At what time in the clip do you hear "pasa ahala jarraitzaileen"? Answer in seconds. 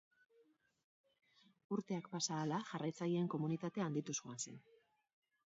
2.15-3.29